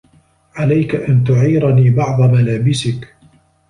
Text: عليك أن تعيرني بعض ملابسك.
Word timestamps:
عليك 0.55 0.95
أن 0.95 1.23
تعيرني 1.23 1.89
بعض 1.89 2.21
ملابسك. 2.29 3.15